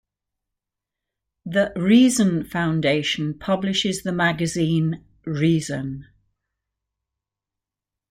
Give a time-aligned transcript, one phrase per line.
[1.45, 6.07] The Reason Foundation publishes the magazine "Reason".